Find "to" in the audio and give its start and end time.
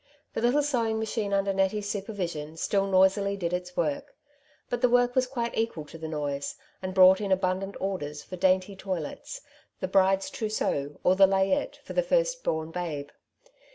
5.85-5.97